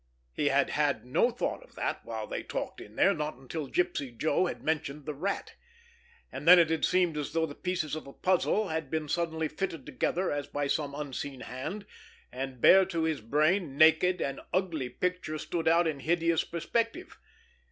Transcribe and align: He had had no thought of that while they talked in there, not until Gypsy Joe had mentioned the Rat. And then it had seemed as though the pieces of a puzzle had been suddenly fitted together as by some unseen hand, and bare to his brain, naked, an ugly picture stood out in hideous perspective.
He 0.33 0.47
had 0.47 0.71
had 0.71 1.05
no 1.05 1.29
thought 1.29 1.61
of 1.61 1.75
that 1.75 2.03
while 2.03 2.25
they 2.25 2.41
talked 2.41 2.81
in 2.81 2.95
there, 2.95 3.13
not 3.13 3.35
until 3.35 3.69
Gypsy 3.69 4.17
Joe 4.17 4.47
had 4.47 4.63
mentioned 4.63 5.05
the 5.05 5.13
Rat. 5.13 5.53
And 6.31 6.47
then 6.47 6.57
it 6.57 6.71
had 6.71 6.83
seemed 6.83 7.17
as 7.17 7.33
though 7.33 7.45
the 7.45 7.53
pieces 7.53 7.93
of 7.95 8.07
a 8.07 8.13
puzzle 8.13 8.69
had 8.69 8.89
been 8.89 9.07
suddenly 9.07 9.47
fitted 9.47 9.85
together 9.85 10.31
as 10.31 10.47
by 10.47 10.65
some 10.65 10.95
unseen 10.95 11.41
hand, 11.41 11.85
and 12.31 12.59
bare 12.59 12.85
to 12.85 13.03
his 13.03 13.21
brain, 13.21 13.77
naked, 13.77 14.21
an 14.21 14.39
ugly 14.51 14.89
picture 14.89 15.37
stood 15.37 15.67
out 15.67 15.85
in 15.87 15.99
hideous 15.99 16.43
perspective. 16.43 17.19